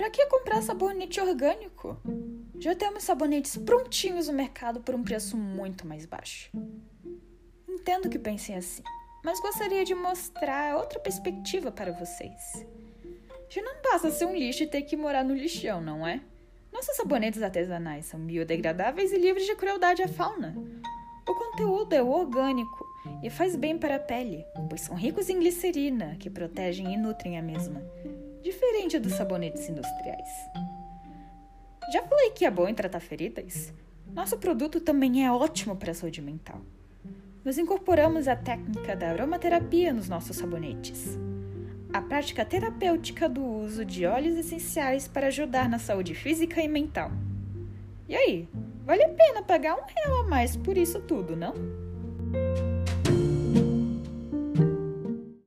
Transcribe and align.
Para 0.00 0.08
que 0.08 0.24
comprar 0.28 0.62
sabonete 0.62 1.20
orgânico? 1.20 2.00
Já 2.58 2.74
temos 2.74 3.04
sabonetes 3.04 3.58
prontinhos 3.58 4.28
no 4.28 4.32
mercado 4.32 4.80
por 4.80 4.94
um 4.94 5.02
preço 5.02 5.36
muito 5.36 5.86
mais 5.86 6.06
baixo. 6.06 6.50
Entendo 7.68 8.08
que 8.08 8.18
pensem 8.18 8.56
assim, 8.56 8.82
mas 9.22 9.38
gostaria 9.40 9.84
de 9.84 9.94
mostrar 9.94 10.78
outra 10.78 10.98
perspectiva 11.00 11.70
para 11.70 11.92
vocês. 11.92 12.66
Já 13.50 13.60
não 13.60 13.74
basta 13.82 14.10
ser 14.10 14.24
um 14.24 14.34
lixo 14.34 14.62
e 14.62 14.66
ter 14.66 14.80
que 14.84 14.96
morar 14.96 15.22
no 15.22 15.34
lixão, 15.34 15.82
não 15.82 16.06
é? 16.06 16.22
Nossos 16.72 16.96
sabonetes 16.96 17.42
artesanais 17.42 18.06
são 18.06 18.20
biodegradáveis 18.20 19.12
e 19.12 19.18
livres 19.18 19.44
de 19.44 19.54
crueldade 19.54 20.02
à 20.02 20.08
fauna. 20.08 20.56
O 21.28 21.34
conteúdo 21.34 21.92
é 21.92 22.02
orgânico 22.02 22.86
e 23.22 23.28
faz 23.28 23.54
bem 23.54 23.76
para 23.76 23.96
a 23.96 24.00
pele, 24.00 24.46
pois 24.66 24.80
são 24.80 24.96
ricos 24.96 25.28
em 25.28 25.38
glicerina, 25.38 26.16
que 26.18 26.30
protegem 26.30 26.94
e 26.94 26.96
nutrem 26.96 27.38
a 27.38 27.42
mesma, 27.42 27.82
diferente 28.42 28.98
dos 28.98 29.12
sabonetes 29.14 29.68
industriais. 29.68 30.28
Já 31.92 32.02
falei 32.02 32.30
que 32.30 32.44
é 32.44 32.50
bom 32.50 32.68
em 32.68 32.74
tratar 32.74 33.00
feridas? 33.00 33.72
Nosso 34.12 34.38
produto 34.38 34.80
também 34.80 35.24
é 35.24 35.32
ótimo 35.32 35.76
para 35.76 35.92
a 35.92 35.94
saúde 35.94 36.20
mental. 36.20 36.60
Nós 37.44 37.58
incorporamos 37.58 38.28
a 38.28 38.36
técnica 38.36 38.94
da 38.94 39.08
aromaterapia 39.08 39.92
nos 39.92 40.08
nossos 40.08 40.36
sabonetes. 40.36 41.18
A 41.92 42.00
prática 42.00 42.44
terapêutica 42.44 43.28
do 43.28 43.44
uso 43.44 43.84
de 43.84 44.06
óleos 44.06 44.36
essenciais 44.36 45.08
para 45.08 45.28
ajudar 45.28 45.68
na 45.68 45.78
saúde 45.78 46.14
física 46.14 46.60
e 46.60 46.68
mental. 46.68 47.10
E 48.08 48.14
aí, 48.14 48.48
vale 48.84 49.04
a 49.04 49.08
pena 49.08 49.42
pagar 49.42 49.76
um 49.76 49.84
real 49.86 50.20
a 50.20 50.28
mais 50.28 50.56
por 50.56 50.76
isso 50.76 51.00
tudo, 51.00 51.34
não? 51.34 51.54